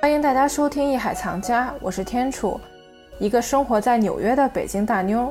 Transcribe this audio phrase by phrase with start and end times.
[0.00, 2.58] 欢迎大家收听《艺海藏家》，我是天楚，
[3.18, 5.30] 一个生活在纽约的北京大妞。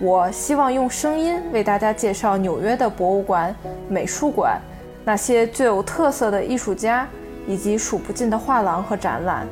[0.00, 3.54] 我希望用声音为大家介绍纽约的博物馆、
[3.88, 4.60] 美术馆，
[5.04, 7.06] 那些最有特色的艺术家，
[7.46, 9.46] 以及数不尽的画廊和展览，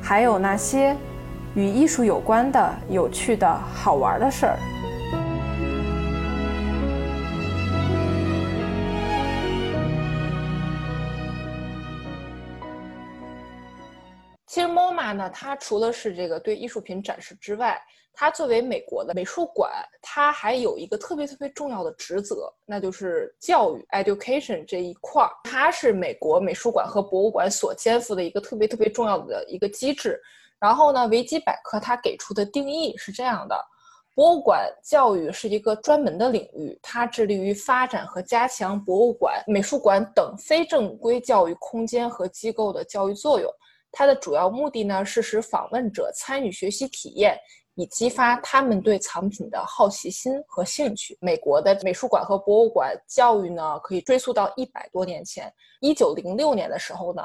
[0.00, 0.96] 还有那些
[1.56, 4.56] 与艺术有关的有趣的好玩的事儿。
[14.48, 17.78] 其实 MoMA 呢，它除了是这个对艺术品展示之外，
[18.14, 19.70] 它作为美国的美术馆，
[20.00, 25.30] 它还有一个特别特别重要的职责，那就是教育 （education） 这一块儿。
[25.44, 30.18] 它是美国美术馆和博物馆所肩负的一个特别特别重要的一个机制。
[30.58, 33.54] 然后呢，维基百科它给出的定义是这样的：
[34.14, 43.48] 博物馆教育是一个专门的领域，它致力于发展和加强博物馆、美术馆等非正规教育空间和机构的教育作用。
[43.90, 47.38] 它的主要目的呢，是使访问者参与学习体验，
[47.74, 51.16] 以激发他们对藏品的好奇心和兴趣。
[51.20, 57.22] 美国的美术馆和博物馆教育呢，可以追溯到一百多年前，一九零六年的时候呢。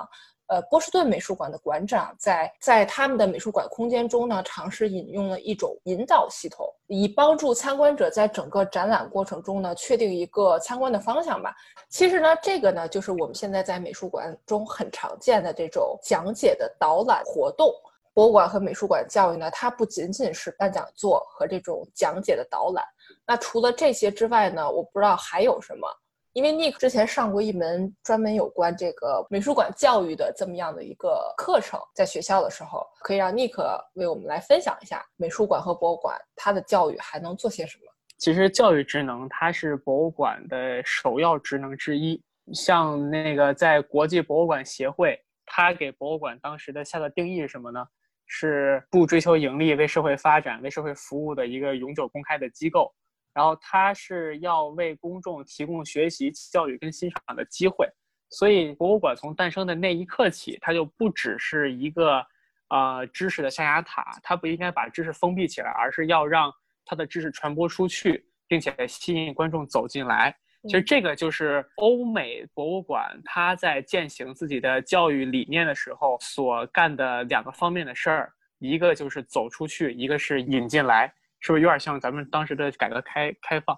[0.48, 11.56] 呃，波士顿美术馆的馆长在在他们的美术馆空间中呢，尝试引用了一种引导系统，以帮助参观者在整个展览过程中呢，确定一个参观的方向吧。
[11.90, 17.74] 其实呢，这个呢，就是我们现在在美术馆中很常见的这种讲解的导览活动。
[18.14, 22.86] 博物馆和美术馆教育呢，它不仅仅是办讲座和这种讲解的导览。
[23.26, 25.88] 那除了这些之外呢，我不知道还有什么。
[26.34, 33.54] 因为 Nick 之前上过一门专门有关这个美术馆教育的这么样的一个课程，在学校的时候，可以让 Nick
[33.94, 37.84] 为我们来分享一下美术馆和博物馆它的教育还能做些什么。
[38.18, 42.20] 其实教育职能它是博物馆的首要职能之一。
[42.52, 47.86] 像那个在国际博物馆协会，它给博物馆当时的下的定义是什么呢？
[48.26, 52.92] 是不追求盈利、为社会发展、为社会服务的一个永久公开的机构。
[53.34, 57.88] 然后它是要为公众提供学习、教育跟欣赏的机会，
[58.30, 62.26] 所以博物馆从诞生的那一刻起，它就不只是一个，
[62.70, 66.52] 呃，知识的象牙塔，它不应该把知识封闭起来，而是要让
[66.86, 70.36] 它的知识传播出去，并且吸引观众走进来。
[70.66, 81.14] 其实这个就是欧美博物馆它在践行自己的教育理念的时候所干的两个方面的事儿，一个就是走出去，一个是引进来。
[81.44, 83.78] 是不是有点像咱们当时的改革开开放，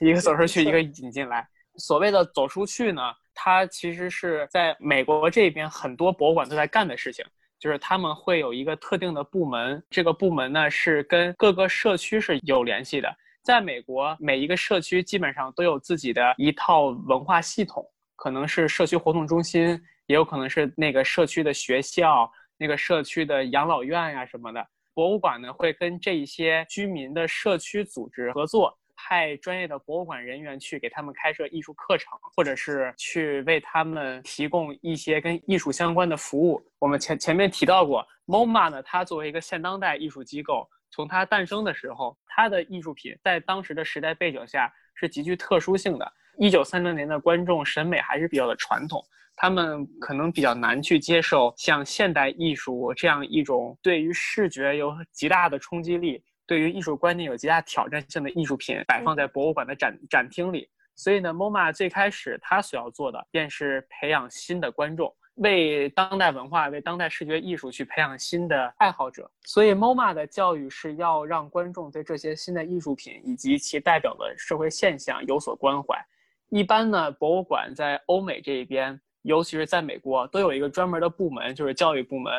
[0.00, 1.46] 一个走出去，一个引进来。
[1.76, 3.02] 所谓的走出去呢，
[3.34, 7.24] 它其实是在美国这边很多博物馆都在干的事情，
[7.58, 13.12] 就是他们会有一个特定的部门，这个部门呢是跟各个社区是有联系的。
[13.42, 17.84] 在美国，每一个社区基本上都有自己的一套文化系统，
[18.14, 19.70] 可能是社区活动中心，
[20.06, 24.64] 也有可能是那个社区的学校、那个社区的养老院呀什么的。
[25.00, 36.62] 博物馆呢会跟这一些居民的社区组织合作，派专业的博物馆人员去给他们开设艺术课程，或者是去为他们提供一些跟艺术相关的服务。
[36.78, 46.12] 我们前前面提到过，MoMA 呢，它作为一个现当代艺术机构，从它诞生的时候，它的艺术品在当时的时代背景下是极具特殊性的。
[46.40, 49.04] 一九三零年的观众审美还是比较的传统。
[49.36, 60.66] 他们可能比较难去接受像现代艺术这样一种对于视觉有极大的冲击力、对于艺术观念有极大挑战性的艺术品摆放在博物馆的展展厅里。
[60.96, 69.30] 所以呢，MoMA 最开始他所要做的便是培养新的观众，为当代文化、为当代视觉艺术去培养新的爱好者。
[69.44, 76.02] 所以，MoMA 的教育是要让观众对这些新的艺术品以及其代表的社会现象有所关怀。
[76.50, 79.00] 一般呢，博物馆在欧美这一边。
[79.22, 82.32] 尤其是在美国，都有一个专门的部门，就是教育部门。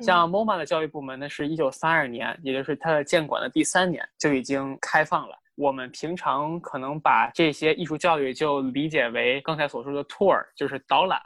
[0.00, 5.34] 像 MoMA 的教育部门呢，是一九三二年，也就是它的建馆的第三年就已经开放了。
[5.54, 11.18] 我们平常可能把这些艺术教育就理解为刚才所说的 tour，就是导览。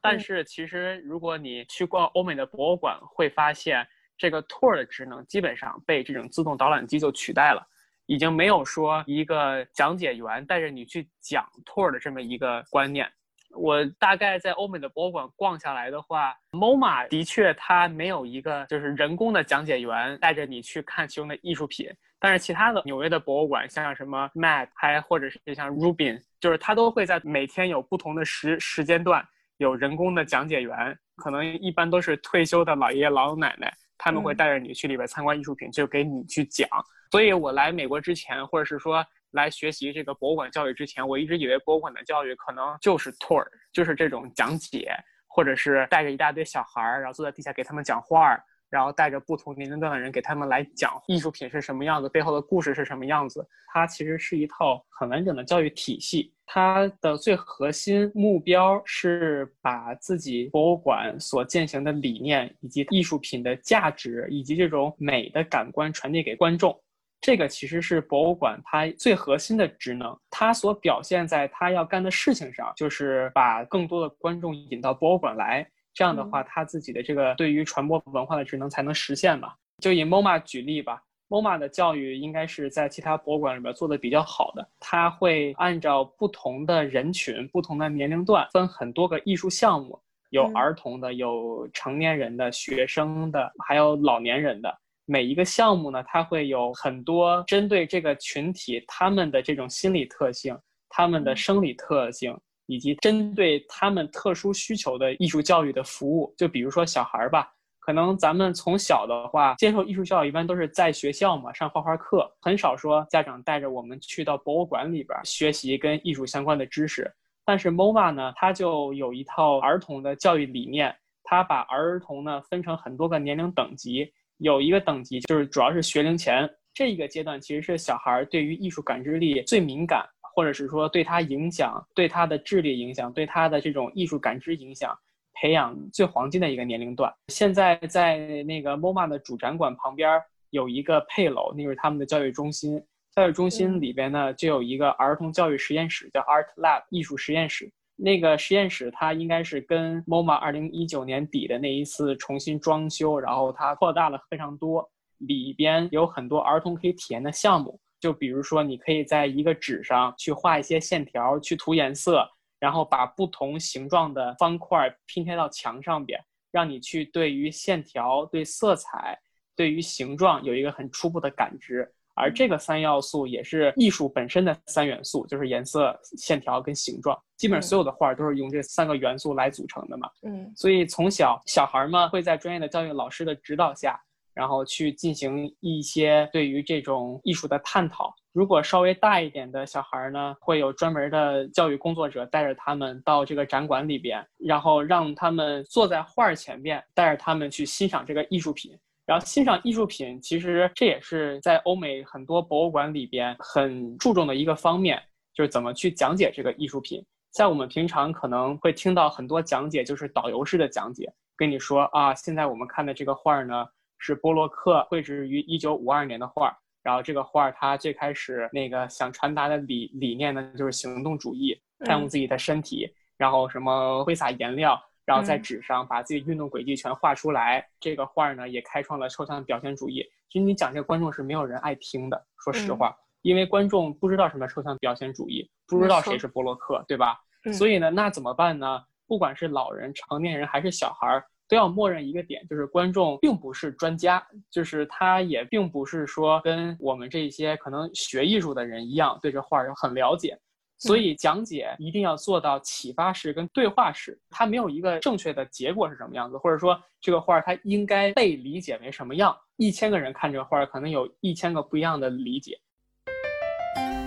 [0.00, 3.86] 但是其实，如果你去逛欧美的博物馆，会发现
[4.18, 7.64] 这个 tour 的职能基本上被这种自动导览机就取代了，
[8.10, 13.08] 已经没有说一个讲解员带着你去讲 tour 的这么一个观念。
[13.50, 29.24] 我大概在欧美的博物馆逛下来的话，MoMA 的确它没有一个就是人工的讲解员带着你去看其中的艺术品，但是其他的纽约的博物馆，像什么 Met，还或者是像 Rubin，就是它都会在每天有不同的时时间段
[29.58, 36.68] 有人工的讲解员，可能一般都是退休的老爷爷老奶奶，他们会带着你去里边参观艺术品，就给你去讲。
[37.10, 39.04] 所以我来美国之前，或者是说。
[39.32, 44.92] 来学习这个博物馆教育之前，我一直以为博物馆的教育可能就是 tour，就是这种讲解，
[45.28, 48.42] 或者是带着一大堆小孩儿，然后坐在地下给他们讲话儿。
[48.68, 53.44] 然后带着不同年龄段的人给他们来讲艺术品是什么样子，背后的故事是什么样子。
[53.72, 56.34] 它其实是一套很完整的教育体系。
[56.44, 66.76] 它的最核心目标是把自己博物馆所践行的理念，以及艺术品的价值，以及这种美的感官传递给观众。
[67.20, 70.18] 这个其实是博物馆它最核心的职能。
[70.30, 75.68] 它所表现在它要干的事情上，就是把更多的观众引到博物馆来。
[75.92, 79.52] 这样的话，它自己的这个对于传播文化的职能才能实现嘛？
[79.82, 84.66] 就以 MoMA 举例吧，MoMA 的教育应该是在其他博物馆里边做的比较好的。
[84.78, 90.00] 它会按照不同的人群、不同的年龄段，分很多个艺术项目，
[90.30, 94.78] 有儿童的，有成年人的、学生的，还有老年人的。
[95.10, 100.56] 每一个项目呢，它会有很多针对这个群体他们的这种心理特性、
[100.88, 102.38] 他们的生理特性。
[102.72, 117.12] 以及针对他们特殊需求的艺术教育的服务，就比如说小孩儿吧，可能咱们从小的话接受艺术教育一般都是在学校嘛，上画画课，很少说家长带着我们去到博物馆里边学习跟艺术相关的知识。
[117.44, 130.04] 但是 MOMA 呢，它就有一套儿童的教育理念，它把儿童呢分成很多个年龄等级，有一个等级就是主要是学龄前这一个阶段，其实是小孩对于艺术感知力最敏感。
[130.32, 134.96] 或者是说对他影响、对他的智力影响、对他的这种艺术感知影响，
[135.34, 137.12] 培养最黄金的一个年龄段。
[137.28, 142.80] 现在在那个 MoMA 的主展馆旁边有一个配楼，那是他们的教育中心。
[143.14, 147.70] 教育中心里边呢，就有一个儿童教育实验室，叫 Art Lab 艺术实验室。
[148.02, 157.78] 那个实验室它应该是跟 MoMA 2019年底的那一次重新装修，然后它扩大了非常多，里边有很多儿童可以体验的项目。
[158.00, 162.26] 就比如说，你可以在一个纸上去画一些线条，去涂颜色，
[162.58, 166.18] 然后把不同形状的方块拼贴到墙上边，
[166.50, 169.18] 让你去对于线条、对色彩、
[169.54, 171.92] 对于形状有一个很初步的感知。
[172.20, 177.18] 而这个三要素也是艺术本身的三元素，就是颜色、线条跟形状。
[177.36, 180.08] 基本上所有的画都是用这三个元素来组成的嘛。
[180.22, 184.00] 嗯，所以从小小孩们会在专业的教育老师的指导下。
[184.32, 188.14] 然后去进行一些对于这种艺术的探讨。
[188.32, 198.72] 如果稍微大一点的小孩呢，会有专门的教育工作者带着他们到这个展馆里边，然后让他们坐在画儿前面，带着他们去欣赏这个艺术品。
[199.10, 205.02] 然后欣赏艺术品，其实这也是在欧美很多博物馆里边很注重的一个方面，
[205.34, 207.04] 就是怎么去讲解这个艺术品。
[207.32, 213.66] 在我们平常可能会听到很多讲解，就是导游式的讲解，跟你说啊，现在我们看的这个画呢。
[214.02, 227.66] 是波洛克绘制于一九五二年的画，然后这个画它最开始那个想传达的理理念呢，就是行动主义，他用自己的身体，然后什么挥洒颜料，然后在纸上把自己运动轨迹全画出来。
[227.78, 230.04] 这个画呢，也开创了抽象表现主义。
[230.28, 237.18] 其实你讲这个观众是没有人爱听的，说实话，因为观众不知道什么抽象表现主义，不知道谁是波洛克，对吧？
[237.52, 238.82] 所以呢，那怎么办呢？
[239.06, 241.24] 不管是老人、成年人还是小孩儿。
[241.48, 250.38] 都要默认一个点，就是观众并不是专家，就是他也并不是说跟我们这些可能学艺术的人一样对这画儿很了解，
[250.80, 262.58] 所以讲解一定要做到启发式跟对话式，它没有一个正确的结果是什么样子，或者说这个画儿它应该被理解为什么样，一千个人看这个画儿，可能有一千个不一样的理解。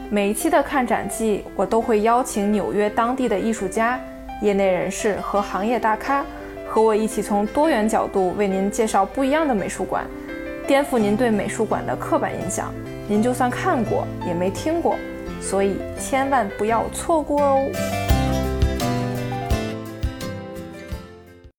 [0.10, 4.00] 每一期的看展季，我都会邀请纽约当地的艺术家、
[4.42, 6.26] 业内人士和行业大咖。
[6.68, 10.08] 和我一起从多元角度为您介绍不一样的美术馆，
[10.66, 12.74] 颠覆您对美术馆的刻板印象。
[13.08, 14.98] 您就算看过也没听过，
[15.44, 18.03] 所以千万不要错过哦。